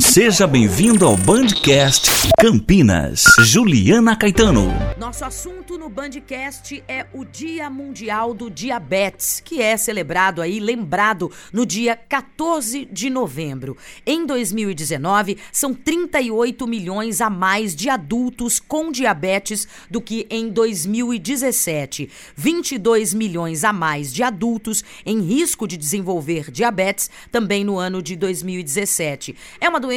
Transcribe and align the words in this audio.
Seja 0.00 0.46
bem-vindo 0.46 1.04
ao 1.04 1.14
Bandcast 1.14 2.30
Campinas. 2.38 3.22
Juliana 3.40 4.16
Caetano. 4.16 4.72
Nosso 4.98 5.24
assunto 5.26 5.76
no 5.76 5.90
Bandcast 5.90 6.82
é 6.88 7.06
o 7.12 7.22
Dia 7.22 7.68
Mundial 7.68 8.32
do 8.32 8.50
Diabetes, 8.50 9.40
que 9.44 9.60
é 9.60 9.76
celebrado 9.76 10.40
aí, 10.40 10.58
lembrado, 10.58 11.30
no 11.52 11.66
dia 11.66 11.94
14 11.94 12.88
de 12.90 13.10
novembro. 13.10 13.76
Em 14.06 14.24
2019, 14.24 15.36
são 15.52 15.74
38 15.74 16.66
milhões 16.66 17.20
a 17.20 17.28
mais 17.28 17.76
de 17.76 17.90
adultos 17.90 18.58
com 18.58 18.90
diabetes 18.90 19.68
do 19.90 20.00
que 20.00 20.26
em 20.30 20.48
2017. 20.48 22.10
22 22.34 23.12
milhões 23.12 23.64
a 23.64 23.72
mais 23.72 24.12
de 24.12 24.22
adultos 24.22 24.82
em 25.04 25.20
risco 25.20 25.68
de 25.68 25.76
desenvolver 25.76 26.50
diabetes 26.50 27.10
também 27.30 27.64
no 27.64 27.78
ano 27.78 28.02
de 28.02 28.16
2017. 28.16 29.36
É 29.60 29.68
uma 29.68 29.78
doença 29.78 29.89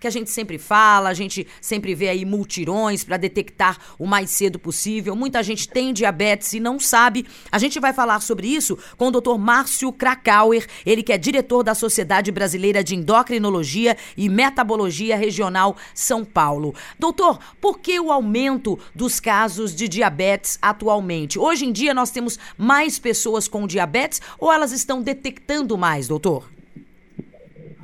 que 0.00 0.06
a 0.06 0.10
gente 0.10 0.30
sempre 0.30 0.58
fala, 0.58 1.08
a 1.08 1.14
gente 1.14 1.46
sempre 1.60 1.94
vê 1.94 2.08
aí 2.08 2.24
multirões 2.24 3.04
para 3.04 3.16
detectar 3.16 3.78
o 3.98 4.06
mais 4.06 4.30
cedo 4.30 4.58
possível. 4.58 5.16
Muita 5.16 5.42
gente 5.42 5.68
tem 5.68 5.92
diabetes 5.92 6.52
e 6.52 6.60
não 6.60 6.78
sabe. 6.78 7.26
A 7.50 7.58
gente 7.58 7.78
vai 7.80 7.92
falar 7.92 8.20
sobre 8.20 8.46
isso 8.46 8.78
com 8.96 9.08
o 9.08 9.10
Dr. 9.10 9.38
Márcio 9.38 9.92
Krakauer, 9.92 10.66
ele 10.84 11.02
que 11.02 11.12
é 11.12 11.18
diretor 11.18 11.62
da 11.62 11.74
Sociedade 11.74 12.30
Brasileira 12.32 12.82
de 12.82 12.94
Endocrinologia 12.94 13.96
e 14.16 14.28
Metabologia 14.28 15.16
Regional 15.16 15.76
São 15.94 16.24
Paulo. 16.24 16.74
Doutor, 16.98 17.38
por 17.60 17.78
que 17.78 17.98
o 18.00 18.10
aumento 18.10 18.78
dos 18.94 19.20
casos 19.20 19.74
de 19.74 19.88
diabetes 19.88 20.58
atualmente? 20.60 21.38
Hoje 21.38 21.64
em 21.64 21.72
dia 21.72 21.94
nós 21.94 22.10
temos 22.10 22.38
mais 22.56 22.98
pessoas 22.98 23.48
com 23.48 23.66
diabetes 23.66 24.20
ou 24.38 24.52
elas 24.52 24.72
estão 24.72 25.02
detectando 25.02 25.76
mais, 25.78 26.08
doutor? 26.08 26.48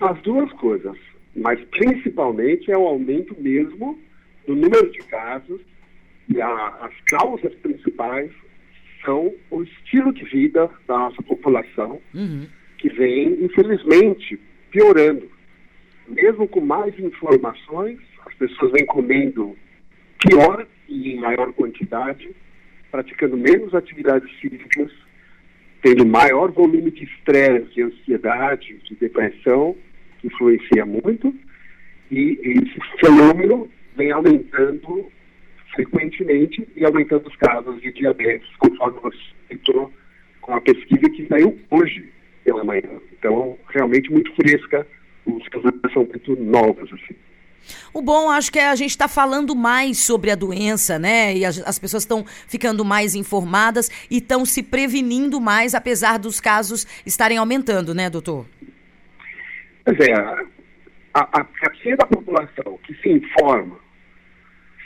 As 0.01 0.21
duas 0.23 0.51
coisas, 0.55 0.97
mas 1.35 1.61
principalmente 1.71 2.71
é 2.71 2.77
o 2.77 2.87
aumento 2.87 3.35
mesmo 3.41 3.99
do 4.47 4.55
número 4.55 4.91
de 4.91 4.99
casos 5.01 5.61
e 6.29 6.41
a, 6.41 6.69
as 6.81 6.93
causas 7.07 7.55
principais 7.57 8.31
são 9.05 9.33
o 9.51 9.63
estilo 9.63 10.13
de 10.13 10.25
vida 10.25 10.71
da 10.87 10.97
nossa 10.97 11.23
população, 11.23 12.01
uhum. 12.15 12.47
que 12.79 12.89
vem, 12.89 13.45
infelizmente, 13.45 14.39
piorando. 14.71 15.29
Mesmo 16.09 16.47
com 16.47 16.61
mais 16.61 16.97
informações, 16.99 17.99
as 18.27 18.35
pessoas 18.35 18.73
vêm 18.73 18.87
comendo 18.87 19.57
pior 20.19 20.67
e 20.89 21.13
em 21.13 21.21
maior 21.21 21.53
quantidade, 21.53 22.31
praticando 22.91 23.37
menos 23.37 23.75
atividades 23.75 24.31
físicas, 24.41 24.93
tendo 25.83 26.07
maior 26.07 26.53
volume 26.53 26.91
de 26.91 27.05
estresse, 27.05 27.75
de 27.75 27.83
ansiedade, 27.83 28.79
de 28.85 28.95
depressão, 28.95 29.77
que 30.23 30.29
influencia 30.29 30.87
muito, 30.87 31.35
e 32.11 32.39
esse 32.43 32.79
fenômeno 33.01 33.69
vem 33.97 34.13
aumentando 34.13 35.11
frequentemente 35.75 36.67
e 36.77 36.85
aumentando 36.85 37.27
os 37.27 37.37
casos 37.37 37.81
de 37.83 37.93
diabetes, 37.93 38.49
conforme 38.59 39.01
você 39.01 39.19
citou 39.51 39.93
com 40.41 40.55
a 40.55 40.61
pesquisa 40.61 41.11
que 41.11 41.27
saiu 41.27 41.59
hoje 41.71 42.09
pela 42.45 42.65
manhã. 42.65 43.01
Então, 43.19 43.59
realmente 43.69 44.11
muito 44.11 44.33
fresca, 44.35 44.87
os 45.27 45.47
casos 45.49 45.71
são 45.93 46.05
muito 46.05 46.37
novos, 46.37 46.93
assim. 46.93 47.15
O 47.93 48.03
bom, 48.03 48.29
acho 48.29 48.51
que 48.51 48.59
é 48.59 48.69
a 48.69 48.75
gente 48.75 48.91
está 48.91 49.07
falando 49.07 49.55
mais 49.55 49.99
sobre 49.99 50.31
a 50.31 50.35
doença, 50.35 50.99
né? 50.99 51.37
E 51.37 51.45
as, 51.45 51.59
as 51.61 51.79
pessoas 51.79 52.03
estão 52.03 52.25
ficando 52.49 52.85
mais 52.85 53.15
informadas 53.15 53.89
e 54.11 54.19
estão 54.19 54.45
se 54.45 54.63
prevenindo 54.65 55.41
mais, 55.41 55.75
apesar 55.75 56.19
dos 56.19 56.41
casos 56.41 56.87
estarem 57.07 57.39
aumentando, 57.39 57.95
né, 57.95 58.11
doutor? 58.11 58.47
Pois 59.85 59.99
é, 60.01 60.13
a, 60.13 60.45
a, 61.15 61.21
a 61.21 61.45
parte 61.45 61.97
da 61.97 62.07
população 62.07 62.79
que 62.85 62.95
se 62.95 63.11
informa, 63.11 63.77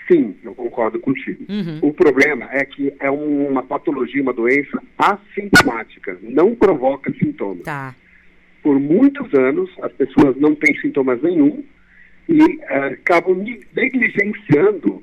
sim, 0.08 0.36
eu 0.42 0.54
concordo 0.54 0.98
contigo. 0.98 1.44
Uhum. 1.48 1.78
O 1.82 1.92
problema 1.92 2.48
é 2.50 2.64
que 2.64 2.92
é 2.98 3.10
uma 3.10 3.62
patologia, 3.62 4.22
uma 4.22 4.32
doença 4.32 4.82
assintomática, 4.98 6.18
não 6.22 6.54
provoca 6.54 7.12
sintomas. 7.12 7.62
Tá. 7.64 7.94
Por 8.62 8.80
muitos 8.80 9.32
anos, 9.34 9.70
as 9.82 9.92
pessoas 9.92 10.36
não 10.36 10.54
têm 10.54 10.76
sintomas 10.80 11.22
nenhum 11.22 11.62
e 12.28 12.40
eh, 12.62 12.86
acabam 12.86 13.44
negligenciando 13.74 15.02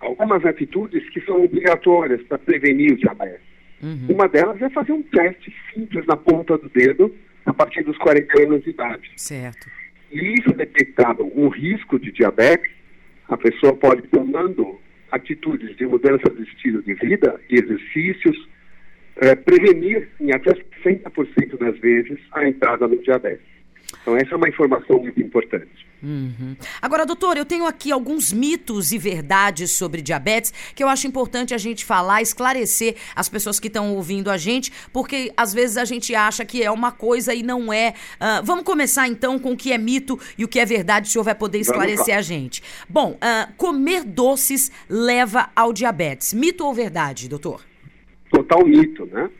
algumas 0.00 0.44
atitudes 0.44 1.06
que 1.10 1.20
são 1.22 1.44
obrigatórias 1.44 2.22
para 2.22 2.38
prevenir 2.38 2.92
o 2.92 2.96
diabetes. 2.96 3.44
Uhum. 3.82 4.06
Uma 4.10 4.28
delas 4.28 4.60
é 4.62 4.70
fazer 4.70 4.92
um 4.92 5.02
teste 5.02 5.54
simples 5.72 6.06
na 6.06 6.16
ponta 6.16 6.56
do 6.56 6.68
dedo 6.70 7.14
a 7.46 7.52
partir 7.52 7.82
dos 7.82 7.96
40 7.98 8.42
anos 8.42 8.64
de 8.64 8.70
idade. 8.70 9.10
Certo. 9.16 9.68
E 10.10 10.34
isso 10.38 10.52
detectado 10.52 11.24
um 11.34 11.48
risco 11.48 11.98
de 11.98 12.12
diabetes, 12.12 12.70
a 13.28 13.36
pessoa 13.36 13.74
pode 13.74 14.02
tomando 14.08 14.78
atitudes 15.10 15.76
de 15.76 15.86
mudança 15.86 16.28
de 16.30 16.42
estilo 16.42 16.82
de 16.82 16.94
vida 16.94 17.40
e 17.48 17.56
exercícios, 17.56 18.36
eh, 19.16 19.34
prevenir 19.34 20.08
em 20.20 20.32
até 20.32 20.52
60% 20.82 21.56
das 21.58 21.78
vezes 21.78 22.18
a 22.32 22.46
entrada 22.46 22.86
no 22.86 23.00
diabetes. 23.02 23.46
Então 24.02 24.16
essa 24.16 24.34
é 24.34 24.36
uma 24.36 24.48
informação 24.48 24.98
muito 24.98 25.20
importante. 25.20 25.86
Uhum. 26.04 26.54
Agora, 26.82 27.06
doutor, 27.06 27.38
eu 27.38 27.46
tenho 27.46 27.66
aqui 27.66 27.90
alguns 27.90 28.30
mitos 28.30 28.92
e 28.92 28.98
verdades 28.98 29.70
sobre 29.70 30.02
diabetes 30.02 30.52
que 30.74 30.84
eu 30.84 30.88
acho 30.88 31.06
importante 31.06 31.54
a 31.54 31.58
gente 31.58 31.82
falar, 31.82 32.20
esclarecer 32.20 32.96
as 33.16 33.26
pessoas 33.26 33.58
que 33.58 33.68
estão 33.68 33.94
ouvindo 33.94 34.30
a 34.30 34.36
gente, 34.36 34.70
porque 34.92 35.32
às 35.34 35.54
vezes 35.54 35.78
a 35.78 35.84
gente 35.86 36.14
acha 36.14 36.44
que 36.44 36.62
é 36.62 36.70
uma 36.70 36.92
coisa 36.92 37.32
e 37.32 37.42
não 37.42 37.72
é. 37.72 37.94
Ah, 38.20 38.42
vamos 38.44 38.64
começar 38.64 39.08
então 39.08 39.38
com 39.38 39.52
o 39.52 39.56
que 39.56 39.72
é 39.72 39.78
mito 39.78 40.20
e 40.36 40.44
o 40.44 40.48
que 40.48 40.60
é 40.60 40.66
verdade, 40.66 41.08
o 41.08 41.10
senhor 41.10 41.24
vai 41.24 41.34
poder 41.34 41.58
esclarecer 41.58 42.16
a 42.16 42.20
gente. 42.20 42.62
Bom, 42.88 43.16
ah, 43.20 43.48
comer 43.56 44.04
doces 44.04 44.70
leva 44.88 45.48
ao 45.56 45.72
diabetes. 45.72 46.34
Mito 46.34 46.66
ou 46.66 46.74
verdade, 46.74 47.28
doutor? 47.28 47.64
Total 48.30 48.62
mito, 48.66 49.06
né? 49.06 49.30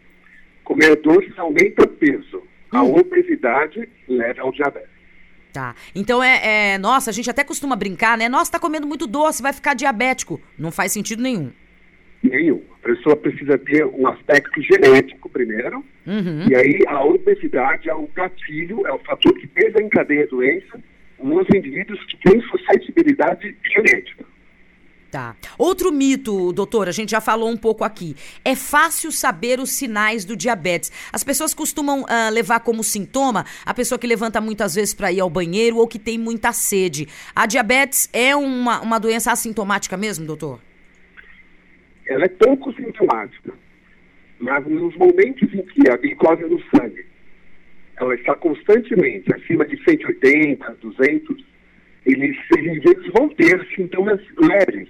Comer 0.64 0.97
doces 1.03 1.38
aumenta 1.38 1.84
o 1.84 1.88
peso. 1.88 2.42
A 2.70 2.82
obesidade 2.82 3.86
leva 4.08 4.42
ao 4.42 4.50
diabetes. 4.50 4.94
Tá. 5.54 5.72
Então 5.94 6.20
é, 6.20 6.72
é. 6.75 6.78
Nossa, 6.78 7.10
a 7.10 7.12
gente 7.12 7.31
até 7.31 7.44
costuma 7.44 7.76
brincar, 7.76 8.19
né? 8.19 8.28
Nossa, 8.28 8.50
tá 8.50 8.59
comendo 8.59 8.88
muito 8.88 9.06
doce, 9.06 9.41
vai 9.41 9.53
ficar 9.53 9.72
diabético. 9.75 10.41
Não 10.59 10.72
faz 10.72 10.91
sentido 10.91 11.22
nenhum. 11.22 11.53
Nenhum. 12.25 12.60
A 12.82 12.87
pessoa 12.88 13.15
precisa 13.15 13.56
ter 13.59 13.87
um 13.87 14.09
aspecto 14.09 14.60
genético 14.60 15.28
primeiro, 15.31 15.84
Uhum. 16.06 16.47
e 16.50 16.54
aí 16.56 16.81
a 16.88 17.04
obesidade 17.04 17.88
é 17.88 17.94
o 17.94 18.09
gatilho, 18.15 18.84
é 18.87 18.92
o 18.92 18.98
fator 18.98 19.32
que 19.34 19.47
desencadeia 19.47 20.25
a 20.25 20.26
doença 20.26 20.78
nos 21.22 21.47
indivíduos 21.54 22.04
que 22.06 22.16
têm 22.28 22.42
suscetibilidade 22.42 23.56
genética. 23.72 24.23
Tá. 25.14 25.36
Outro 25.56 25.92
mito, 25.92 26.52
doutor, 26.52 26.88
a 26.88 26.91
gente 26.91 27.12
já 27.12 27.20
falou 27.20 27.48
um 27.48 27.56
pouco 27.56 27.84
aqui. 27.84 28.16
É 28.44 28.56
fácil 28.56 29.12
saber 29.12 29.60
os 29.60 29.70
sinais 29.70 30.25
do 30.25 30.34
diabetes. 30.36 30.91
As 31.12 31.22
pessoas 31.22 31.54
costumam 31.54 32.04
ah, 32.08 32.30
levar 32.30 32.58
como 32.58 32.82
sintoma 32.82 33.44
a 33.64 33.72
pessoa 33.72 33.97
que 33.97 34.08
levanta 34.08 34.41
muitas 34.41 34.74
vezes 34.74 34.92
para 34.92 35.12
ir 35.12 35.20
ao 35.20 35.30
banheiro 35.30 35.76
ou 35.76 35.86
que 35.86 36.00
tem 36.00 36.19
muita 36.19 36.53
sede. 36.53 37.06
A 37.32 37.47
diabetes 37.47 38.10
é 38.12 38.34
uma, 38.34 38.80
uma 38.80 38.98
doença 38.98 39.30
assintomática 39.30 39.97
mesmo, 39.97 40.26
doutor? 40.26 40.58
Ela 42.08 42.24
é 42.24 42.28
pouco 42.28 42.72
sintomática, 42.72 43.54
mas 44.41 44.66
nos 44.66 44.97
momentos 44.97 45.48
em 45.54 45.62
que 45.62 45.88
a 45.88 45.97
glicose 45.97 46.42
no 46.42 46.60
sangue 46.76 47.06
ela 48.00 48.16
está 48.16 48.34
constantemente 48.34 49.32
acima 49.32 49.64
de 49.64 49.80
180, 49.84 50.76
200, 50.82 51.44
eles, 52.04 52.36
eles 52.58 53.12
vão 53.16 53.28
ter 53.28 53.64
sintomas 53.76 54.20
leves, 54.36 54.88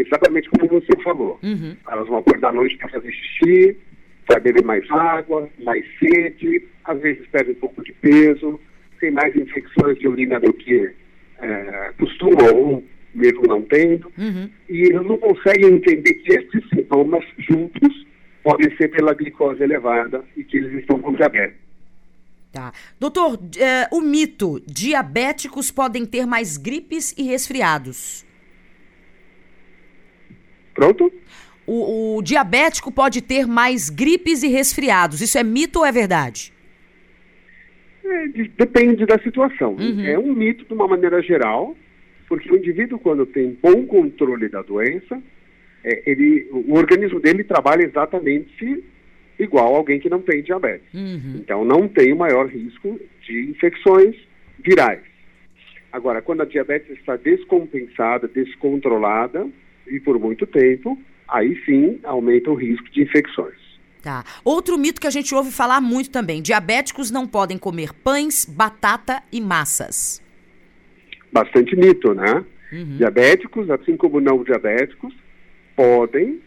exatamente 0.00 0.48
como 0.50 0.68
você 0.68 0.96
falou. 1.02 1.38
Uhum. 1.42 1.76
Elas 1.90 2.08
vão 2.08 2.18
acordar 2.18 2.48
à 2.50 2.52
noite 2.52 2.76
para 2.76 2.88
fazer 2.88 3.10
xixi, 3.12 3.76
para 4.26 4.40
beber 4.40 4.64
mais 4.64 4.88
água, 4.90 5.48
mais 5.64 5.84
sede, 5.98 6.66
às 6.84 7.00
vezes 7.00 7.26
perdem 7.28 7.54
um 7.54 7.58
pouco 7.60 7.82
de 7.82 7.92
peso, 7.92 8.60
tem 9.00 9.10
mais 9.10 9.34
infecções 9.34 9.98
de 9.98 10.06
urina 10.08 10.38
do 10.40 10.52
que 10.52 10.90
eh, 11.40 11.92
costumam, 11.98 12.54
ou 12.54 12.84
mesmo 13.14 13.42
não 13.46 13.62
tendo, 13.62 14.12
Uhum. 14.18 14.50
e 14.68 14.82
eles 14.82 15.06
não 15.06 15.16
conseguem 15.18 15.74
entender 15.74 16.14
que 16.14 16.32
esses 16.32 16.68
sintomas 16.68 17.24
juntos 17.38 18.06
podem 18.42 18.74
ser 18.76 18.88
pela 18.88 19.14
glicose 19.14 19.62
elevada 19.62 20.24
e 20.36 20.44
que 20.44 20.58
eles 20.58 20.80
estão 20.80 21.00
com 21.00 21.12
diabetes. 21.14 21.56
Tá. 22.52 22.72
Doutor, 22.98 23.38
eh, 23.58 23.86
o 23.92 24.00
mito: 24.00 24.60
diabéticos 24.66 25.70
podem 25.70 26.04
ter 26.06 26.26
mais 26.26 26.56
gripes 26.56 27.14
e 27.16 27.22
resfriados. 27.24 28.24
Pronto? 30.78 31.12
O, 31.66 32.18
o 32.18 32.22
diabético 32.22 32.92
pode 32.92 33.20
ter 33.20 33.48
mais 33.48 33.90
gripes 33.90 34.44
e 34.44 34.48
resfriados. 34.48 35.20
Isso 35.20 35.36
é 35.36 35.42
mito 35.42 35.80
ou 35.80 35.84
é 35.84 35.90
verdade? 35.90 36.52
É, 38.04 38.28
de- 38.28 38.48
depende 38.56 39.04
da 39.04 39.18
situação. 39.18 39.72
Uhum. 39.74 40.06
É 40.06 40.16
um 40.16 40.32
mito 40.32 40.64
de 40.64 40.72
uma 40.72 40.86
maneira 40.86 41.20
geral, 41.20 41.76
porque 42.28 42.48
o 42.50 42.56
indivíduo, 42.56 42.96
quando 42.96 43.26
tem 43.26 43.58
bom 43.60 43.84
controle 43.86 44.48
da 44.48 44.62
doença, 44.62 45.20
é, 45.82 46.08
ele, 46.08 46.48
o 46.52 46.74
organismo 46.74 47.18
dele 47.18 47.42
trabalha 47.42 47.84
exatamente 47.84 48.84
igual 49.36 49.74
a 49.74 49.78
alguém 49.78 49.98
que 49.98 50.08
não 50.08 50.22
tem 50.22 50.44
diabetes. 50.44 50.86
Uhum. 50.94 51.40
Então, 51.40 51.64
não 51.64 51.88
tem 51.88 52.12
o 52.12 52.16
maior 52.16 52.46
risco 52.46 53.00
de 53.26 53.50
infecções 53.50 54.14
virais. 54.64 55.00
Agora, 55.92 56.22
quando 56.22 56.42
a 56.42 56.46
diabetes 56.46 56.90
está 56.96 57.16
descompensada, 57.16 58.28
descontrolada 58.28 59.48
e 59.90 60.00
por 60.00 60.18
muito 60.18 60.46
tempo, 60.46 60.98
aí 61.26 61.60
sim 61.64 61.98
aumenta 62.04 62.50
o 62.50 62.54
risco 62.54 62.88
de 62.90 63.02
infecções. 63.02 63.68
Tá. 64.02 64.24
Outro 64.44 64.78
mito 64.78 65.00
que 65.00 65.06
a 65.06 65.10
gente 65.10 65.34
ouve 65.34 65.50
falar 65.50 65.80
muito 65.80 66.10
também: 66.10 66.40
diabéticos 66.40 67.10
não 67.10 67.26
podem 67.26 67.58
comer 67.58 67.92
pães, 67.92 68.44
batata 68.44 69.22
e 69.32 69.40
massas. 69.40 70.22
Bastante 71.32 71.76
mito, 71.76 72.14
né? 72.14 72.44
Uhum. 72.72 72.96
Diabéticos, 72.96 73.70
assim 73.70 73.96
como 73.96 74.20
não 74.20 74.42
diabéticos, 74.42 75.14
podem 75.74 76.40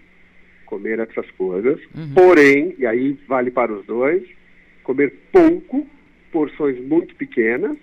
comer 0.65 0.99
essas 0.99 1.29
coisas, 1.31 1.79
uhum. 1.93 2.13
porém, 2.13 2.75
e 2.77 2.85
aí 2.85 3.17
vale 3.27 3.51
para 3.51 3.73
os 3.73 3.85
dois, 3.85 4.23
comer 4.83 5.13
pouco, 5.31 5.85
porções 6.31 6.79
muito 6.79 7.13
pequenas, 7.15 7.75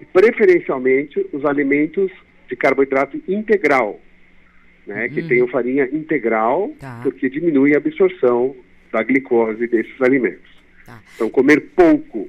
e 0.00 0.04
preferencialmente 0.04 1.26
os 1.32 1.44
alimentos 1.44 2.10
de 2.48 2.54
carboidrato 2.54 3.20
integral, 3.26 4.00
né, 4.88 5.04
uhum. 5.04 5.10
que 5.10 5.22
tenham 5.28 5.46
farinha 5.46 5.84
integral, 5.92 6.72
tá. 6.80 7.00
porque 7.02 7.28
diminui 7.28 7.74
a 7.74 7.76
absorção 7.76 8.56
da 8.90 9.02
glicose 9.02 9.66
desses 9.68 10.00
alimentos. 10.00 10.50
Tá. 10.86 11.00
Então, 11.14 11.28
comer 11.28 11.60
pouco 11.76 12.28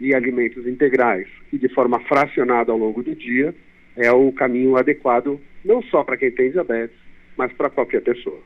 e 0.00 0.14
alimentos 0.14 0.66
integrais 0.66 1.26
e 1.52 1.58
de 1.58 1.68
forma 1.68 1.98
fracionada 2.00 2.70
ao 2.70 2.78
longo 2.78 3.02
do 3.02 3.14
dia 3.14 3.52
é 3.96 4.12
o 4.12 4.30
caminho 4.30 4.76
adequado, 4.76 5.40
não 5.64 5.82
só 5.82 6.04
para 6.04 6.16
quem 6.16 6.30
tem 6.30 6.52
diabetes, 6.52 6.96
mas 7.36 7.52
para 7.52 7.68
qualquer 7.68 8.02
pessoa. 8.02 8.40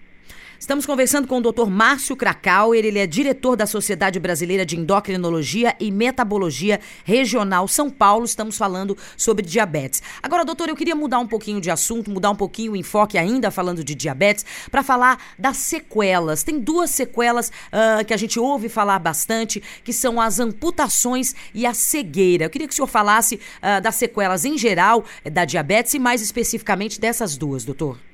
Estamos 0.61 0.85
conversando 0.85 1.27
com 1.27 1.39
o 1.39 1.41
Dr. 1.41 1.71
Márcio 1.71 2.15
Krakauer, 2.15 2.85
ele 2.85 2.99
é 2.99 3.07
diretor 3.07 3.57
da 3.57 3.67
Sociedade 3.67 4.21
Brasileira 4.21 4.65
de 4.65 4.79
Endocrinologia 4.79 5.75
e 5.81 5.91
Metabologia 5.91 6.79
Regional 7.03 7.67
São 7.67 7.89
Paulo. 7.89 8.27
Estamos 8.27 8.59
falando 8.59 8.95
sobre 9.17 9.43
diabetes. 9.43 10.03
Agora, 10.23 10.45
doutor, 10.45 10.69
eu 10.69 10.77
queria 10.77 10.95
mudar 10.95 11.19
um 11.19 11.27
pouquinho 11.27 11.63
de 11.63 11.71
assunto, 11.71 12.11
mudar 12.11 12.31
um 12.31 12.37
pouquinho 12.37 12.73
o 12.73 12.77
enfoque 12.77 13.17
ainda 13.17 13.51
falando 13.51 13.83
de 13.83 13.95
diabetes, 13.95 14.45
para 14.71 14.83
falar 14.83 15.19
das 15.39 15.57
sequelas. 15.57 16.43
Tem 16.43 16.61
duas 16.61 16.91
sequelas 16.91 17.49
uh, 17.49 18.05
que 18.07 18.13
a 18.13 18.19
gente 18.19 18.39
ouve 18.39 18.69
falar 18.69 18.99
bastante, 18.99 19.63
que 19.83 19.95
são 19.95 20.21
as 20.21 20.39
amputações 20.39 21.35
e 21.55 21.65
a 21.65 21.73
cegueira. 21.73 22.45
Eu 22.45 22.51
queria 22.51 22.69
que 22.69 22.75
o 22.75 22.77
senhor 22.77 22.87
falasse 22.87 23.37
uh, 23.37 23.81
das 23.81 23.95
sequelas 23.95 24.45
em 24.45 24.59
geral 24.59 25.07
eh, 25.25 25.31
da 25.31 25.47
diabetes 25.47 25.95
e 25.95 25.99
mais 25.99 26.21
especificamente 26.21 27.01
dessas 27.01 27.35
duas, 27.35 27.65
doutor. 27.65 28.10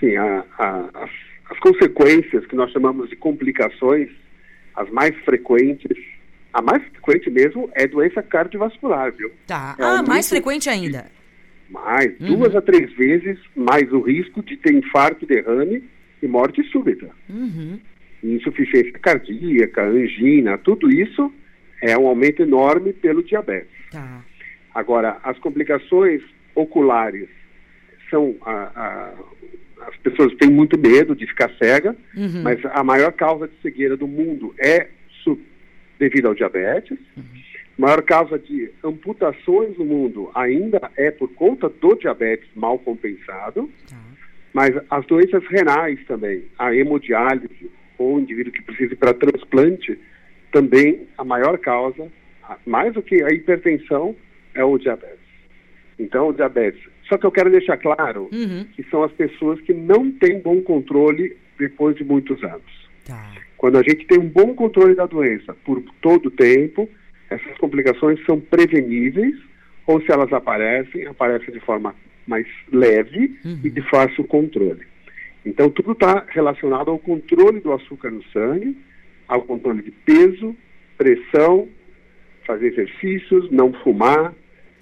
Sim, 0.00 0.16
a, 0.16 0.44
a, 0.58 1.08
as 1.50 1.58
consequências 1.58 2.46
que 2.46 2.56
nós 2.56 2.72
chamamos 2.72 3.10
de 3.10 3.16
complicações, 3.16 4.08
as 4.74 4.90
mais 4.90 5.14
frequentes, 5.24 5.96
a 6.52 6.62
mais 6.62 6.82
frequente 6.88 7.30
mesmo 7.30 7.70
é 7.74 7.86
doença 7.86 8.22
cardiovascular, 8.22 9.12
viu? 9.12 9.30
Tá. 9.46 9.76
É 9.78 9.82
ah, 9.82 10.02
mais 10.02 10.28
frequente 10.28 10.70
ainda. 10.70 11.06
Mais, 11.68 12.18
uhum. 12.18 12.36
duas 12.36 12.56
a 12.56 12.62
três 12.62 12.92
vezes 12.94 13.38
mais 13.54 13.92
o 13.92 14.00
risco 14.00 14.42
de 14.42 14.56
ter 14.56 14.74
infarto, 14.74 15.26
derrame 15.26 15.84
e 16.22 16.26
morte 16.26 16.62
súbita. 16.70 17.08
Uhum. 17.28 17.78
Insuficiência 18.24 18.92
cardíaca, 18.98 19.82
angina, 19.82 20.58
tudo 20.58 20.90
isso 20.90 21.32
é 21.82 21.96
um 21.96 22.06
aumento 22.06 22.42
enorme 22.42 22.92
pelo 22.92 23.22
diabetes. 23.22 23.70
Tá. 23.90 24.24
Agora, 24.74 25.18
as 25.22 25.38
complicações 25.38 26.22
oculares 26.54 27.28
são 28.10 28.36
a, 28.42 28.52
a, 28.52 29.12
as 29.12 29.49
pessoas 30.10 30.34
têm 30.34 30.50
muito 30.50 30.78
medo 30.78 31.14
de 31.14 31.26
ficar 31.26 31.50
cega, 31.58 31.96
uhum. 32.16 32.42
mas 32.42 32.58
a 32.64 32.82
maior 32.84 33.12
causa 33.12 33.48
de 33.48 33.54
cegueira 33.62 33.96
do 33.96 34.06
mundo 34.06 34.54
é 34.58 34.88
devido 36.00 36.28
ao 36.28 36.34
diabetes. 36.34 36.98
Uhum. 37.16 37.24
A 37.78 37.80
maior 37.80 38.02
causa 38.02 38.38
de 38.38 38.70
amputações 38.82 39.76
no 39.78 39.84
mundo 39.84 40.30
ainda 40.34 40.90
é 40.96 41.10
por 41.10 41.28
conta 41.34 41.68
do 41.68 41.94
diabetes 41.94 42.48
mal 42.56 42.78
compensado. 42.78 43.60
Uhum. 43.60 44.10
Mas 44.52 44.74
as 44.90 45.06
doenças 45.06 45.46
renais 45.46 46.02
também, 46.06 46.44
a 46.58 46.74
hemodiálise, 46.74 47.70
ou 47.96 48.16
o 48.16 48.20
indivíduo 48.20 48.52
que 48.52 48.62
precisa 48.62 48.96
para 48.96 49.14
transplante, 49.14 49.98
também 50.50 51.06
a 51.16 51.24
maior 51.24 51.58
causa, 51.58 52.10
mais 52.66 52.92
do 52.94 53.02
que 53.02 53.22
a 53.22 53.28
hipertensão, 53.28 54.16
é 54.54 54.64
o 54.64 54.76
diabetes. 54.76 55.20
Então, 55.98 56.28
o 56.28 56.32
diabetes 56.32 56.82
só 57.10 57.18
que 57.18 57.26
eu 57.26 57.32
quero 57.32 57.50
deixar 57.50 57.76
claro 57.76 58.28
uhum. 58.32 58.64
que 58.72 58.84
são 58.84 59.02
as 59.02 59.10
pessoas 59.12 59.60
que 59.62 59.74
não 59.74 60.12
têm 60.12 60.40
bom 60.40 60.62
controle 60.62 61.36
depois 61.58 61.96
de 61.96 62.04
muitos 62.04 62.42
anos. 62.44 62.88
Tá. 63.04 63.32
Quando 63.56 63.76
a 63.76 63.82
gente 63.82 64.06
tem 64.06 64.18
um 64.18 64.28
bom 64.28 64.54
controle 64.54 64.94
da 64.94 65.06
doença 65.06 65.52
por 65.64 65.82
todo 66.00 66.26
o 66.26 66.30
tempo, 66.30 66.88
essas 67.28 67.58
complicações 67.58 68.24
são 68.24 68.40
preveníveis, 68.40 69.34
ou 69.86 70.00
se 70.00 70.12
elas 70.12 70.32
aparecem, 70.32 71.04
aparecem 71.06 71.52
de 71.52 71.58
forma 71.60 71.94
mais 72.26 72.46
leve 72.72 73.36
uhum. 73.44 73.60
e 73.64 73.70
de 73.70 73.82
fácil 73.82 74.24
controle. 74.24 74.86
Então, 75.44 75.68
tudo 75.68 75.92
está 75.92 76.24
relacionado 76.28 76.90
ao 76.90 76.98
controle 76.98 77.58
do 77.58 77.72
açúcar 77.72 78.10
no 78.10 78.22
sangue, 78.32 78.76
ao 79.26 79.42
controle 79.42 79.82
de 79.82 79.90
peso, 79.90 80.54
pressão, 80.96 81.66
fazer 82.46 82.68
exercícios, 82.68 83.50
não 83.50 83.72
fumar, 83.72 84.32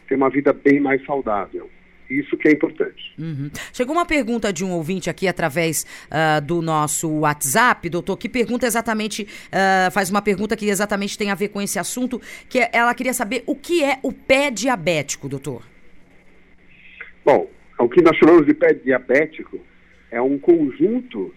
ter 0.07 0.17
uma 0.17 0.29
vida 0.29 0.53
bem 0.53 0.79
mais 0.79 1.03
saudável. 1.07 1.71
Isso 2.11 2.37
que 2.37 2.49
é 2.49 2.53
importante. 2.53 3.13
Uhum. 3.19 3.51
Chegou 3.73 3.95
uma 3.95 4.07
pergunta 4.07 4.53
de 4.53 4.65
um 4.65 4.71
ouvinte 4.73 5.11
aqui 5.11 5.29
através 5.29 5.85
uh, 6.07 6.41
do 6.41 6.63
nosso 6.63 7.09
WhatsApp, 7.21 7.89
doutor, 7.91 8.17
que 8.17 8.29
pergunta 8.29 8.67
exatamente, 8.67 9.23
uh, 9.25 9.91
faz 9.93 10.11
uma 10.11 10.23
pergunta 10.23 10.57
que 10.57 10.67
exatamente 10.67 11.19
tem 11.19 11.31
a 11.31 11.35
ver 11.35 11.49
com 11.49 11.61
esse 11.61 11.79
assunto, 11.79 12.21
que 12.49 12.61
é, 12.61 12.71
ela 12.73 12.95
queria 12.95 13.13
saber 13.13 13.43
o 13.47 13.55
que 13.55 13.85
é 13.85 13.99
o 14.03 14.13
pé 14.13 14.51
diabético, 14.51 15.29
doutor. 15.29 15.63
Bom, 17.25 17.47
o 17.79 17.89
que 17.89 18.01
nós 18.01 18.17
chamamos 18.17 18.47
de 18.47 18.55
pé 18.55 18.73
diabético 18.73 19.61
é 20.11 20.21
um 20.21 20.39
conjunto 20.39 21.35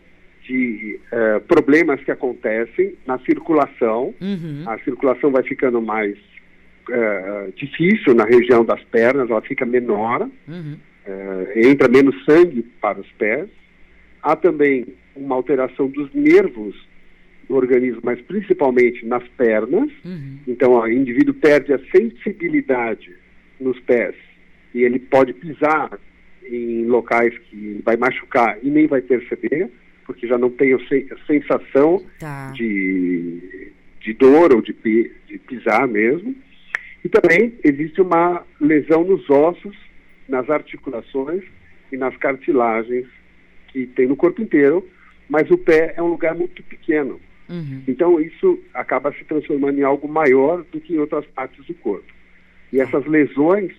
de 0.48 1.00
uh, 1.12 1.42
problemas 1.42 2.02
que 2.04 2.12
acontecem 2.12 2.96
na 3.06 3.20
circulação. 3.20 4.14
Uhum. 4.22 4.64
A 4.66 4.80
circulação 4.80 5.32
vai 5.32 5.44
ficando 5.44 5.82
mais 5.82 6.18
uh, 6.90 7.52
difícil 7.56 8.14
na 8.14 8.26
região 8.26 8.64
das 8.64 8.84
pernas, 8.86 9.30
ela 9.30 9.42
fica 9.42 9.66
menor, 9.66 10.30
uhum. 10.48 10.78
uh, 11.08 11.60
entra 11.60 11.88
menos 11.88 12.16
sangue 12.26 12.64
para 12.82 13.00
os 13.00 13.12
pés. 13.14 13.48
Há 14.22 14.36
também 14.36 14.86
uma 15.16 15.36
alteração 15.36 15.88
dos 15.88 16.14
nervos 16.14 16.76
do 17.48 17.56
organismo, 17.56 18.02
mas 18.04 18.22
principalmente 18.22 19.06
nas 19.06 19.28
pernas. 19.30 19.90
Uhum. 20.06 20.38
Então, 20.48 20.74
o 20.74 20.88
indivíduo 20.88 21.34
perde 21.34 21.74
a 21.74 21.80
sensibilidade 21.92 23.14
nos 23.60 23.80
pés 23.82 24.16
e 24.74 24.84
ele 24.84 25.00
pode 25.00 25.34
pisar 25.34 26.00
em 26.44 26.86
locais 26.86 27.38
que 27.50 27.82
vai 27.84 27.96
machucar 27.98 28.58
e 28.62 28.70
nem 28.70 28.88
vai 28.88 29.02
perceber, 29.02 29.70
porque 30.06 30.28
já 30.28 30.38
não 30.38 30.50
tem 30.50 30.74
a 30.74 30.80
sensação 31.28 32.04
tá. 32.20 32.52
de, 32.52 33.72
de 34.02 34.14
dor 34.14 34.54
ou 34.54 34.62
de, 34.62 34.74
de 35.28 35.38
pisar 35.40 35.88
mesmo. 35.88 36.36
E 37.04 37.10
também 37.10 37.54
existe 37.64 38.02
uma 38.02 38.44
lesão 38.60 39.04
nos 39.04 39.28
ossos, 39.30 39.76
nas 40.28 40.50
articulações 40.50 41.44
e 41.92 41.98
nas 41.98 42.16
cartilagens 42.18 43.08
que 43.70 43.88
tem 43.88 44.08
no 44.08 44.16
corpo 44.16 44.42
inteiro, 44.42 44.88
mas 45.28 45.50
o 45.50 45.58
pé 45.58 45.94
é 45.98 46.02
um 46.02 46.08
lugar 46.08 46.36
muito 46.36 46.62
pequeno. 46.64 47.20
Uhum. 47.50 47.84
Então 47.88 48.20
isso 48.20 48.60
acaba 48.74 49.12
se 49.14 49.24
transformando 49.26 49.80
em 49.80 49.84
algo 49.84 50.08
maior 50.08 50.64
do 50.72 50.80
que 50.80 50.94
em 50.94 51.00
outras 51.00 51.26
partes 51.28 51.66
do 51.66 51.74
corpo. 51.76 52.12
E 52.72 52.80
essas 52.80 53.06
lesões, 53.06 53.74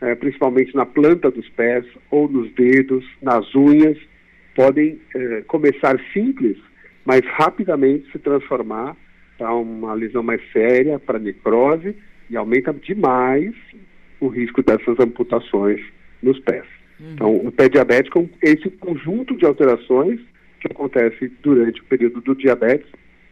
é, 0.00 0.14
principalmente 0.14 0.74
na 0.74 0.86
planta 0.86 1.30
dos 1.30 1.48
pés 1.50 1.84
ou 2.10 2.28
nos 2.28 2.52
dedos, 2.52 3.04
nas 3.22 3.52
unhas, 3.54 3.98
podem 4.54 5.00
é, 5.14 5.42
começar 5.46 5.98
simples, 6.12 6.56
mas 7.04 7.20
rapidamente 7.24 8.10
se 8.12 8.18
transformar 8.18 8.96
para 9.36 9.54
uma 9.54 9.94
lesão 9.94 10.22
mais 10.22 10.40
séria, 10.52 10.98
para 10.98 11.18
necrose 11.18 11.96
e 12.30 12.36
aumenta 12.36 12.72
demais 12.72 13.54
o 14.20 14.28
risco 14.28 14.62
dessas 14.62 14.98
amputações 14.98 15.80
nos 16.22 16.38
pés. 16.40 16.64
Uhum. 16.98 17.12
Então, 17.12 17.36
o 17.36 17.52
pé 17.52 17.68
diabético 17.68 18.28
é 18.42 18.50
esse 18.50 18.70
conjunto 18.70 19.36
de 19.36 19.46
alterações 19.46 20.20
que 20.60 20.66
acontece 20.70 21.30
durante 21.42 21.80
o 21.80 21.84
período 21.84 22.20
do 22.20 22.34
diabetes, 22.34 22.90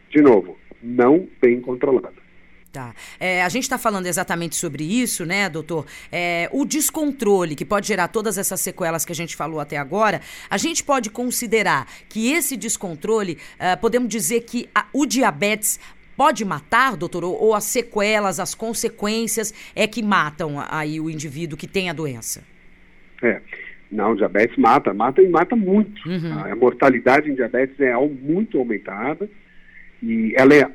de 0.09 0.21
novo, 0.21 0.57
não 0.81 1.27
bem 1.41 1.59
controlado. 1.59 2.27
Tá. 2.71 2.93
É, 3.19 3.41
a 3.43 3.49
gente 3.49 3.63
está 3.63 3.77
falando 3.77 4.05
exatamente 4.05 4.55
sobre 4.55 4.83
isso, 4.83 5.25
né, 5.25 5.49
doutor? 5.49 5.85
É, 6.11 6.49
o 6.51 6.63
descontrole 6.65 7.55
que 7.55 7.65
pode 7.65 7.87
gerar 7.87 8.07
todas 8.09 8.37
essas 8.37 8.61
sequelas 8.61 9.03
que 9.03 9.11
a 9.11 9.15
gente 9.15 9.35
falou 9.35 9.59
até 9.59 9.77
agora, 9.77 10.21
a 10.49 10.57
gente 10.57 10.83
pode 10.83 11.09
considerar 11.09 11.87
que 12.07 12.31
esse 12.31 12.55
descontrole, 12.55 13.37
uh, 13.55 13.79
podemos 13.79 14.09
dizer 14.09 14.41
que 14.41 14.69
a, 14.75 14.85
o 14.93 15.05
diabetes 15.05 15.79
pode 16.17 16.43
matar, 16.43 16.97
doutor? 16.97 17.23
Ou, 17.23 17.39
ou, 17.39 17.53
as 17.53 17.63
sequelas, 17.63 18.39
as 18.39 18.55
consequências 18.55 19.53
é 19.75 19.87
que 19.87 20.01
matam 20.01 20.55
aí 20.69 20.99
o 20.99 21.09
indivíduo 21.09 21.57
que 21.57 21.67
tem 21.67 21.89
a 21.89 21.93
doença? 21.93 22.43
É. 23.21 23.39
Não, 23.89 24.15
diabetes 24.15 24.57
mata, 24.57 24.93
mata 24.93 25.21
e 25.21 25.29
mata 25.29 25.55
muito. 25.55 26.09
Uhum. 26.09 26.33
A 26.33 26.55
mortalidade 26.55 27.29
em 27.29 27.35
diabetes 27.35 27.79
é 27.79 27.95
muito 27.95 28.57
aumentada 28.57 29.29
e 30.03 30.33
ela 30.35 30.53
é, 30.53 30.69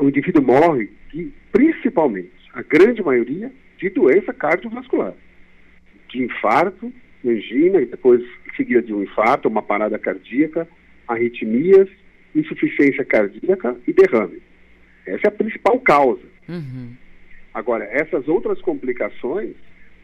o 0.00 0.08
indivíduo 0.08 0.42
morre 0.42 0.90
de, 1.12 1.32
principalmente, 1.52 2.32
a 2.52 2.62
grande 2.62 3.00
maioria, 3.02 3.52
de 3.78 3.90
doença 3.90 4.32
cardiovascular. 4.32 5.14
de 6.08 6.24
infarto, 6.24 6.92
angina, 7.24 7.80
e 7.80 7.86
depois 7.86 8.22
seguida 8.56 8.82
de 8.82 8.92
um 8.92 9.04
infarto, 9.04 9.46
uma 9.46 9.62
parada 9.62 9.98
cardíaca, 9.98 10.66
arritmias, 11.06 11.88
insuficiência 12.34 13.04
cardíaca 13.04 13.76
e 13.86 13.92
derrame. 13.92 14.42
Essa 15.08 15.26
é 15.26 15.28
a 15.28 15.32
principal 15.32 15.78
causa. 15.80 16.22
Uhum. 16.48 16.92
Agora, 17.52 17.84
essas 17.84 18.28
outras 18.28 18.60
complicações 18.60 19.54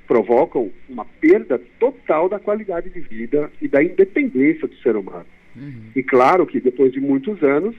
provocam 0.06 0.70
uma 0.88 1.04
perda 1.04 1.60
total 1.78 2.28
da 2.28 2.38
qualidade 2.38 2.90
de 2.90 3.00
vida 3.00 3.50
e 3.60 3.68
da 3.68 3.82
independência 3.82 4.68
do 4.68 4.76
ser 4.76 4.96
humano. 4.96 5.26
Uhum. 5.56 5.90
E 5.94 6.02
claro 6.02 6.46
que 6.46 6.60
depois 6.60 6.92
de 6.92 7.00
muitos 7.00 7.42
anos, 7.42 7.74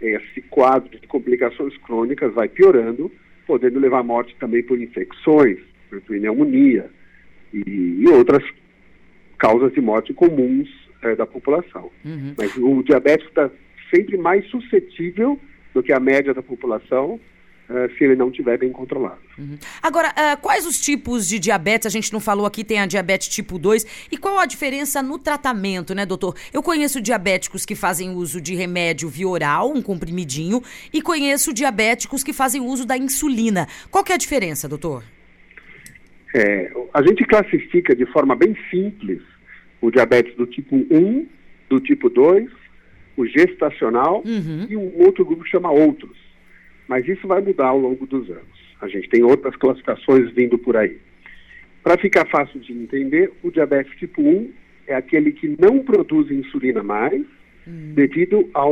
esse 0.00 0.42
quadro 0.42 0.98
de 0.98 1.06
complicações 1.06 1.76
crônicas 1.78 2.32
vai 2.34 2.48
piorando, 2.48 3.10
podendo 3.46 3.78
levar 3.78 4.00
à 4.00 4.02
morte 4.02 4.34
também 4.38 4.62
por 4.62 4.80
infecções, 4.80 5.58
por 5.88 6.00
pneumonia 6.02 6.90
e, 7.52 7.98
e 8.00 8.08
outras 8.08 8.42
causas 9.38 9.72
de 9.72 9.80
morte 9.80 10.12
comuns 10.12 10.68
eh, 11.02 11.14
da 11.14 11.26
população. 11.26 11.90
Uhum. 12.04 12.34
Mas 12.36 12.56
o 12.56 12.82
diabético 12.82 13.28
está 13.28 13.50
sempre 13.94 14.16
mais 14.16 14.44
suscetível 14.46 15.38
do 15.74 15.82
que 15.82 15.92
a 15.92 16.00
média 16.00 16.32
da 16.32 16.42
população 16.42 17.20
eh, 17.66 17.88
se 17.96 18.04
ele 18.04 18.14
não 18.14 18.28
estiver 18.28 18.58
bem 18.58 18.70
controlado. 18.70 19.20
Uhum. 19.38 19.56
Agora, 19.82 20.12
ah, 20.14 20.36
quais 20.36 20.66
os 20.66 20.78
tipos 20.78 21.26
de 21.26 21.38
diabetes? 21.38 21.86
A 21.86 21.90
gente 21.90 22.12
não 22.12 22.20
falou 22.20 22.44
aqui, 22.44 22.62
tem 22.62 22.78
a 22.78 22.84
diabetes 22.84 23.28
tipo 23.28 23.58
2. 23.58 24.06
E 24.12 24.18
qual 24.18 24.38
a 24.38 24.44
diferença 24.44 25.02
no 25.02 25.18
tratamento, 25.18 25.94
né, 25.94 26.04
doutor? 26.04 26.36
Eu 26.52 26.62
conheço 26.62 27.00
diabéticos 27.00 27.64
que 27.64 27.74
fazem 27.74 28.10
uso 28.10 28.38
de 28.38 28.54
remédio 28.54 29.08
via 29.08 29.26
oral, 29.26 29.72
um 29.72 29.80
comprimidinho, 29.80 30.62
e 30.92 31.00
conheço 31.00 31.54
diabéticos 31.54 32.22
que 32.22 32.34
fazem 32.34 32.60
uso 32.60 32.86
da 32.86 32.98
insulina. 32.98 33.66
Qual 33.90 34.04
que 34.04 34.12
é 34.12 34.14
a 34.14 34.18
diferença, 34.18 34.68
doutor? 34.68 35.02
É, 36.34 36.70
a 36.92 37.00
gente 37.00 37.24
classifica 37.24 37.96
de 37.96 38.04
forma 38.06 38.36
bem 38.36 38.54
simples 38.70 39.22
o 39.80 39.90
diabetes 39.90 40.36
do 40.36 40.46
tipo 40.46 40.76
1, 40.76 41.26
do 41.70 41.80
tipo 41.80 42.10
2, 42.10 42.50
o 43.16 43.26
gestacional 43.26 44.22
Uhum. 44.24 44.66
e 44.68 44.76
um 44.76 44.92
outro 45.04 45.24
grupo 45.24 45.44
que 45.44 45.50
chama 45.50 45.70
outros. 45.70 46.16
Mas 46.88 47.06
isso 47.08 47.26
vai 47.26 47.40
mudar 47.40 47.68
ao 47.68 47.78
longo 47.78 48.06
dos 48.06 48.28
anos. 48.30 48.74
A 48.80 48.88
gente 48.88 49.08
tem 49.08 49.22
outras 49.22 49.56
classificações 49.56 50.30
vindo 50.32 50.58
por 50.58 50.76
aí. 50.76 50.98
Para 51.82 51.96
ficar 51.98 52.26
fácil 52.26 52.60
de 52.60 52.72
entender, 52.72 53.32
o 53.42 53.50
diabetes 53.50 53.94
tipo 53.98 54.20
1 54.22 54.50
é 54.86 54.94
aquele 54.94 55.32
que 55.32 55.56
não 55.60 55.78
produz 55.80 56.30
insulina 56.30 56.82
mais 56.82 57.24
devido 57.94 58.48
à 58.54 58.64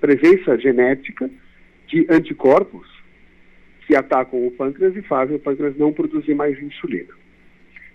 presença 0.00 0.58
genética 0.58 1.30
de 1.86 2.06
anticorpos 2.10 2.86
que 3.86 3.94
atacam 3.96 4.46
o 4.46 4.50
pâncreas 4.50 4.94
e 4.96 5.02
fazem 5.02 5.36
o 5.36 5.38
pâncreas 5.38 5.76
não 5.76 5.92
produzir 5.92 6.34
mais 6.34 6.60
insulina. 6.62 7.14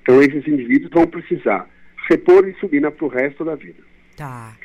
Então, 0.01 0.21
esses 0.21 0.47
indivíduos 0.47 0.91
vão 0.91 1.05
precisar 1.07 1.69
repor 2.09 2.47
insulina 2.47 2.91
para 2.91 3.05
o 3.05 3.09
resto 3.09 3.43
da 3.45 3.55
vida. 3.55 3.83
Tá. 4.15 4.55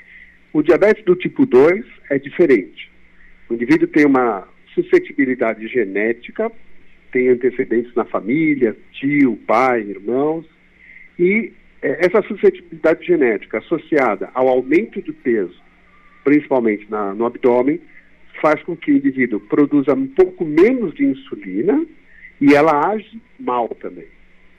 O 0.52 0.62
diabetes 0.62 1.04
do 1.04 1.14
tipo 1.14 1.46
2 1.46 1.84
é 2.10 2.18
diferente. 2.18 2.90
O 3.48 3.54
indivíduo 3.54 3.88
tem 3.88 4.04
uma 4.04 4.46
suscetibilidade 4.74 5.66
genética, 5.68 6.50
tem 7.12 7.28
antecedentes 7.28 7.94
na 7.94 8.04
família, 8.04 8.76
tio, 8.92 9.36
pai, 9.46 9.80
irmãos, 9.82 10.46
e 11.18 11.52
eh, 11.82 12.06
essa 12.06 12.22
suscetibilidade 12.22 13.04
genética 13.06 13.58
associada 13.58 14.30
ao 14.34 14.48
aumento 14.48 15.00
do 15.02 15.12
peso, 15.12 15.60
principalmente 16.24 16.86
na- 16.90 17.14
no 17.14 17.26
abdômen, 17.26 17.80
faz 18.40 18.62
com 18.62 18.76
que 18.76 18.92
o 18.92 18.96
indivíduo 18.96 19.40
produza 19.40 19.92
um 19.94 20.06
pouco 20.06 20.44
menos 20.44 20.94
de 20.94 21.04
insulina 21.04 21.84
e 22.40 22.54
ela 22.54 22.88
age 22.90 23.20
mal 23.38 23.68
também. 23.68 24.06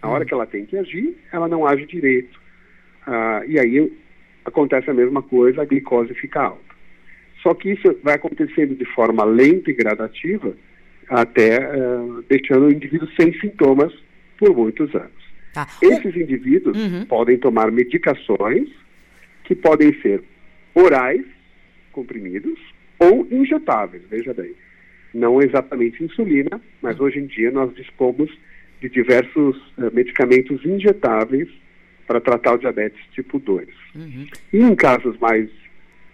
Na 0.04 0.10
hora 0.10 0.26
que 0.26 0.34
ela 0.34 0.46
tem 0.46 0.66
que 0.66 0.78
agir, 0.78 1.16
ela 1.32 1.48
não 1.48 1.66
age 1.66 1.86
direito. 1.86 2.40
Ah, 3.06 3.44
e 3.48 3.58
aí 3.60 3.92
acontece 4.46 4.90
a 4.90 4.94
mesma 4.94 5.22
coisa, 5.22 5.62
a 5.62 5.66
glicose 5.66 6.14
fica 6.16 6.42
alta. 6.42 6.72
Só 7.42 7.54
que 7.54 7.72
isso 7.72 7.98
vai 8.04 8.16
acontecendo 8.16 8.76
de 8.76 8.86
forma 8.86 9.24
lenta 9.24 9.72
e 9.72 9.74
gradativa, 9.74 10.54
até 11.10 11.58
ah, 11.64 12.22
deixando 12.30 12.68
o 12.68 12.72
indivíduo 12.72 13.08
sem 13.20 13.34
sintomas 13.40 13.92
por 14.38 14.56
muitos 14.56 14.94
anos. 14.96 15.22
Tá. 15.54 15.68
Esses 15.82 16.16
indivíduos 16.16 16.78
Uhum. 16.78 17.06
podem 17.06 17.38
tomar 17.38 17.72
medicações 17.72 18.70
que 19.44 19.54
podem 19.56 19.94
ser 20.02 20.24
orais, 20.74 21.26
comprimidos, 21.92 22.58
ou 23.00 23.28
injetáveis, 23.30 24.04
veja 24.10 24.34
bem. 24.34 24.54
Não 25.14 25.42
exatamente 25.42 26.02
insulina, 26.04 26.62
mas 26.82 27.00
hoje 27.00 27.20
em 27.20 27.26
dia 27.26 27.52
nós 27.52 27.74
dispomos 27.76 28.32
de 28.80 28.88
diversos 28.88 29.58
eh, 29.78 29.90
medicamentos 29.92 30.64
injetáveis 30.66 31.50
para 32.12 32.20
tratar 32.20 32.56
o 32.56 32.58
diabetes 32.58 33.00
tipo 33.14 33.40
2. 33.40 33.70
Uhum. 33.96 34.28
E 34.52 34.58
em 34.58 34.76
casos 34.76 35.18
mais 35.18 35.50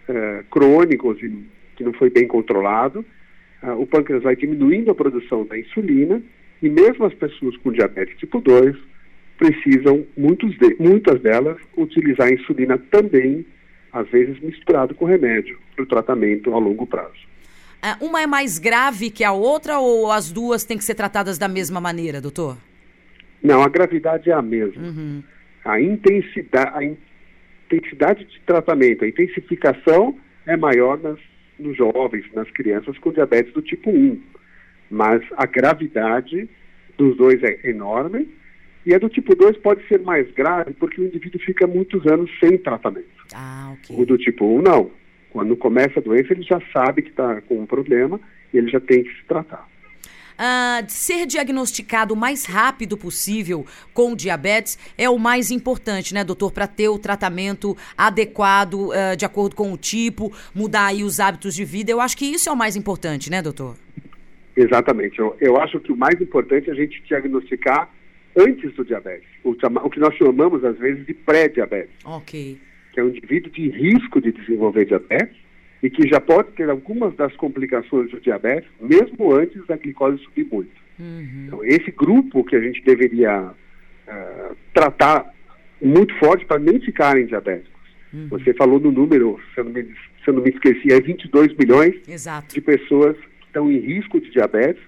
eh, 0.08 0.44
crônicos 0.48 1.20
e 1.20 1.44
que 1.74 1.82
não 1.82 1.92
foi 1.92 2.08
bem 2.08 2.24
controlado, 2.28 3.04
ah, 3.60 3.74
o 3.74 3.84
pâncreas 3.84 4.22
vai 4.22 4.36
diminuindo 4.36 4.92
a 4.92 4.94
produção 4.94 5.44
da 5.44 5.58
insulina 5.58 6.22
e 6.62 6.68
mesmo 6.68 7.04
as 7.04 7.14
pessoas 7.14 7.56
com 7.56 7.72
diabetes 7.72 8.16
tipo 8.16 8.40
2 8.40 8.76
precisam, 9.36 10.06
muitos 10.16 10.56
de- 10.58 10.76
muitas 10.78 11.20
delas, 11.20 11.56
utilizar 11.76 12.28
a 12.28 12.32
insulina 12.32 12.78
também, 12.78 13.44
às 13.92 14.08
vezes 14.08 14.38
misturado 14.40 14.94
com 14.94 15.04
remédio, 15.04 15.58
para 15.74 15.82
o 15.82 15.86
tratamento 15.86 16.52
a 16.54 16.58
longo 16.58 16.86
prazo. 16.86 17.26
Ah, 17.82 17.96
uma 18.00 18.20
é 18.22 18.26
mais 18.26 18.58
grave 18.60 19.10
que 19.10 19.24
a 19.24 19.32
outra 19.32 19.78
ou 19.80 20.12
as 20.12 20.30
duas 20.30 20.64
têm 20.64 20.78
que 20.78 20.84
ser 20.84 20.94
tratadas 20.94 21.38
da 21.38 21.48
mesma 21.48 21.80
maneira, 21.80 22.20
doutor? 22.20 22.56
Não, 23.42 23.62
a 23.62 23.68
gravidade 23.68 24.28
é 24.30 24.32
a 24.32 24.42
mesma. 24.42 24.82
Uhum. 24.82 25.22
A 25.68 25.78
intensidade, 25.78 26.72
a 26.74 26.82
intensidade 27.66 28.24
de 28.24 28.40
tratamento, 28.40 29.04
a 29.04 29.08
intensificação 29.08 30.18
é 30.46 30.56
maior 30.56 30.98
nas, 30.98 31.18
nos 31.58 31.76
jovens, 31.76 32.24
nas 32.32 32.50
crianças 32.52 32.96
com 32.96 33.12
diabetes 33.12 33.52
do 33.52 33.60
tipo 33.60 33.90
1. 33.90 34.18
Mas 34.90 35.22
a 35.36 35.44
gravidade 35.44 36.48
dos 36.96 37.14
dois 37.18 37.42
é 37.42 37.68
enorme 37.68 38.34
e 38.86 38.94
a 38.94 38.98
do 38.98 39.10
tipo 39.10 39.36
2 39.36 39.58
pode 39.58 39.86
ser 39.88 40.00
mais 40.00 40.30
grave 40.32 40.72
porque 40.72 41.02
o 41.02 41.04
indivíduo 41.04 41.38
fica 41.38 41.66
muitos 41.66 42.06
anos 42.06 42.30
sem 42.40 42.56
tratamento. 42.56 43.26
Ah, 43.34 43.74
ok. 43.74 43.94
O 43.94 44.06
do 44.06 44.16
tipo 44.16 44.46
1 44.46 44.62
não. 44.62 44.90
Quando 45.28 45.54
começa 45.54 46.00
a 46.00 46.02
doença, 46.02 46.32
ele 46.32 46.44
já 46.44 46.62
sabe 46.72 47.02
que 47.02 47.10
está 47.10 47.42
com 47.42 47.60
um 47.60 47.66
problema 47.66 48.18
e 48.54 48.56
ele 48.56 48.70
já 48.70 48.80
tem 48.80 49.04
que 49.04 49.10
se 49.10 49.24
tratar. 49.26 49.67
Ah, 50.38 50.84
ser 50.86 51.26
diagnosticado 51.26 52.14
o 52.14 52.16
mais 52.16 52.44
rápido 52.44 52.96
possível 52.96 53.66
com 53.92 54.14
diabetes 54.14 54.78
é 54.96 55.10
o 55.10 55.18
mais 55.18 55.50
importante, 55.50 56.14
né, 56.14 56.22
doutor? 56.22 56.52
Para 56.52 56.68
ter 56.68 56.88
o 56.88 56.96
tratamento 56.98 57.76
adequado, 57.96 58.92
ah, 58.92 59.16
de 59.16 59.24
acordo 59.24 59.56
com 59.56 59.72
o 59.72 59.76
tipo, 59.76 60.32
mudar 60.54 60.86
aí 60.86 61.02
os 61.02 61.18
hábitos 61.18 61.54
de 61.54 61.64
vida. 61.64 61.90
Eu 61.90 62.00
acho 62.00 62.16
que 62.16 62.24
isso 62.24 62.48
é 62.48 62.52
o 62.52 62.56
mais 62.56 62.76
importante, 62.76 63.30
né, 63.30 63.42
doutor? 63.42 63.76
Exatamente. 64.56 65.18
Eu, 65.18 65.36
eu 65.40 65.56
acho 65.60 65.80
que 65.80 65.90
o 65.90 65.96
mais 65.96 66.20
importante 66.20 66.70
é 66.70 66.72
a 66.72 66.76
gente 66.76 67.02
diagnosticar 67.02 67.90
antes 68.36 68.72
do 68.74 68.84
diabetes. 68.84 69.28
O, 69.42 69.50
o 69.50 69.90
que 69.90 69.98
nós 69.98 70.14
chamamos, 70.16 70.64
às 70.64 70.78
vezes, 70.78 71.04
de 71.04 71.14
pré-diabetes. 71.14 71.94
Ok. 72.04 72.58
que 72.92 73.00
é 73.00 73.02
um 73.04 73.08
indivíduo 73.08 73.50
de 73.50 73.68
risco 73.70 74.20
de 74.20 74.32
desenvolver 74.32 74.84
diabetes 74.84 75.47
e 75.82 75.88
que 75.88 76.08
já 76.08 76.20
pode 76.20 76.50
ter 76.52 76.68
algumas 76.68 77.14
das 77.14 77.34
complicações 77.36 78.10
do 78.10 78.20
diabetes, 78.20 78.68
mesmo 78.80 79.32
antes 79.32 79.64
da 79.66 79.76
glicose 79.76 80.22
subir 80.24 80.46
muito. 80.50 80.70
Uhum. 80.98 81.44
Então, 81.46 81.64
esse 81.64 81.90
grupo 81.92 82.44
que 82.44 82.56
a 82.56 82.60
gente 82.60 82.82
deveria 82.82 83.52
ah, 84.08 84.50
tratar 84.74 85.32
muito 85.80 86.14
forte 86.18 86.44
para 86.44 86.58
nem 86.58 86.80
ficarem 86.80 87.26
diabéticos. 87.26 87.78
Você 88.30 88.54
falou 88.54 88.80
no 88.80 88.90
número, 88.90 89.38
se 89.52 89.60
eu, 89.60 89.64
não 89.64 89.72
me, 89.72 89.84
se 89.84 90.28
eu 90.28 90.32
não 90.32 90.42
me 90.42 90.48
esqueci, 90.48 90.90
é 90.90 90.98
22 90.98 91.54
milhões 91.56 91.94
Exato. 92.08 92.54
de 92.54 92.60
pessoas 92.60 93.14
que 93.16 93.46
estão 93.46 93.70
em 93.70 93.78
risco 93.78 94.18
de 94.18 94.30
diabetes, 94.30 94.82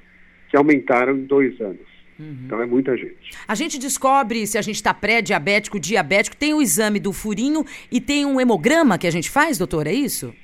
que 0.49 0.57
aumentaram 0.57 1.17
em 1.17 1.25
dois 1.25 1.61
anos. 1.61 1.91
Então 2.19 2.61
é 2.61 2.67
muita 2.67 2.97
gente. 2.97 3.31
A 3.49 3.55
gente 3.55 3.79
descobre 3.79 4.47
se 4.47 4.59
a 4.59 4.63
gente 4.63 4.77
está 4.77 4.93
pré-diabético, 4.93 5.81
diabético. 5.81 6.37
Tem 6.37 6.53
o 6.53 6.61
exame 6.61 7.01
do 7.01 7.13
furinho 7.13 7.65
e 7.91 8.01
tem 8.01 8.27
um 8.27 8.39
hemograma 8.39 8.99
que 8.99 9.07
a 9.07 9.11
gente 9.11 9.31
faz, 9.31 9.57
doutor, 9.57 9.87
é 9.87 9.93
isso? 9.93 10.35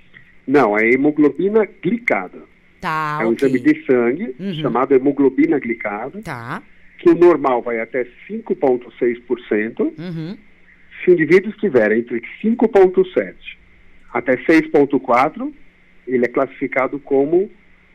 Não, 0.47 0.77
é 0.79 0.91
hemoglobina 0.91 1.67
glicada. 1.83 2.39
Tá, 2.81 3.19
é 3.23 3.27
um 3.27 3.33
ok. 3.33 3.49
exame 3.49 3.61
de 3.61 3.85
sangue, 3.87 4.35
Uhum. 4.39 4.55
chamado 4.55 4.95
hemoglobina 4.95 5.59
glicada, 5.59 6.21
Tá. 6.23 6.63
que 6.99 7.09
o 7.11 7.15
normal 7.15 7.63
vai 7.63 7.81
até 7.81 8.07
5,6%. 8.29 9.81
Uhum. 9.99 10.37
Se 11.05 11.11
o 11.11 11.13
indivíduo 11.15 11.51
estiver 11.51 11.93
entre 11.93 12.23
5,7% 12.43 13.35
até 14.13 14.37
6,4%, 14.45 15.53
ele 16.07 16.25
é 16.25 16.29
classificado 16.29 16.99
como 17.01 17.51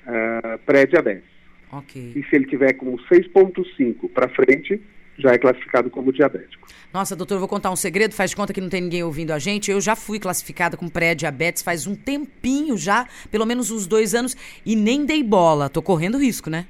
ah, 0.05 0.59
pré-diabetes. 0.65 1.29
Ok. 1.71 2.13
E 2.15 2.23
se 2.23 2.35
ele 2.35 2.45
tiver 2.45 2.73
com 2.73 2.97
6,5% 2.97 4.09
para 4.13 4.27
frente, 4.29 4.81
já 5.17 5.31
é 5.31 5.37
classificado 5.37 5.89
como 5.89 6.11
diabético. 6.11 6.67
Nossa, 6.93 7.15
doutor, 7.15 7.35
eu 7.35 7.39
vou 7.39 7.47
contar 7.47 7.71
um 7.71 7.75
segredo. 7.75 8.13
Faz 8.13 8.31
de 8.31 8.35
conta 8.35 8.53
que 8.53 8.61
não 8.61 8.69
tem 8.69 8.81
ninguém 8.81 9.03
ouvindo 9.03 9.31
a 9.31 9.39
gente. 9.39 9.71
Eu 9.71 9.79
já 9.79 9.95
fui 9.95 10.19
classificada 10.19 10.75
com 10.75 10.89
pré-diabetes 10.89 11.63
faz 11.63 11.87
um 11.87 11.95
tempinho 11.95 12.77
já, 12.77 13.07
pelo 13.29 13.45
menos 13.45 13.71
uns 13.71 13.87
dois 13.87 14.13
anos, 14.13 14.35
e 14.65 14.75
nem 14.75 15.05
dei 15.05 15.23
bola. 15.23 15.69
Tô 15.69 15.81
correndo 15.81 16.17
risco, 16.17 16.49
né? 16.49 16.65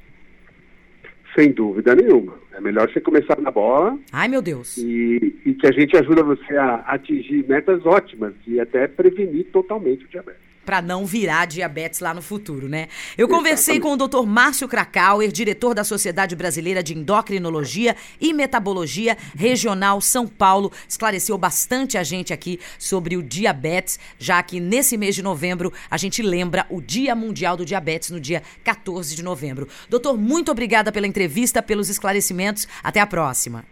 Sem 1.35 1.51
dúvida 1.51 1.95
nenhuma. 1.95 2.33
É 2.53 2.59
melhor 2.59 2.91
você 2.91 2.99
começar 2.99 3.39
na 3.39 3.49
bola. 3.49 3.97
Ai, 4.11 4.27
meu 4.27 4.41
Deus. 4.41 4.77
E, 4.77 5.35
e 5.45 5.53
que 5.53 5.65
a 5.65 5.71
gente 5.71 5.95
ajuda 5.95 6.23
você 6.23 6.57
a 6.57 6.75
atingir 6.87 7.47
metas 7.47 7.85
ótimas 7.85 8.33
e 8.45 8.59
até 8.59 8.87
prevenir 8.87 9.45
totalmente 9.51 10.03
o 10.03 10.07
diabetes 10.09 10.50
para 10.65 10.81
não 10.81 11.05
virar 11.05 11.45
diabetes 11.45 11.99
lá 11.99 12.13
no 12.13 12.21
futuro, 12.21 12.67
né? 12.67 12.87
Eu 13.17 13.27
conversei 13.27 13.79
com 13.79 13.93
o 13.93 13.97
Dr. 13.97 14.25
Márcio 14.25 14.67
Krakauer, 14.67 15.31
diretor 15.31 15.73
da 15.73 15.83
Sociedade 15.83 16.35
Brasileira 16.35 16.83
de 16.83 16.97
Endocrinologia 16.97 17.95
e 18.19 18.33
Metabologia 18.33 19.17
Regional 19.35 20.01
São 20.01 20.27
Paulo, 20.27 20.71
esclareceu 20.87 21.37
bastante 21.37 21.97
a 21.97 22.03
gente 22.03 22.33
aqui 22.33 22.59
sobre 22.77 23.17
o 23.17 23.23
diabetes, 23.23 23.99
já 24.17 24.41
que 24.43 24.59
nesse 24.59 24.97
mês 24.97 25.15
de 25.15 25.21
novembro 25.21 25.71
a 25.89 25.97
gente 25.97 26.21
lembra 26.21 26.65
o 26.69 26.81
Dia 26.81 27.15
Mundial 27.15 27.57
do 27.57 27.65
Diabetes 27.65 28.11
no 28.11 28.19
dia 28.19 28.41
14 28.63 29.15
de 29.15 29.23
novembro. 29.23 29.67
Doutor, 29.89 30.17
muito 30.17 30.51
obrigada 30.51 30.91
pela 30.91 31.07
entrevista, 31.07 31.61
pelos 31.61 31.89
esclarecimentos. 31.89 32.67
Até 32.83 32.99
a 32.99 33.07
próxima. 33.07 33.65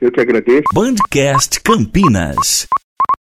Eu 0.00 0.12
que 0.12 0.20
agradeço. 0.20 0.64
Bandcast 0.74 1.60
Campinas. 1.62 2.66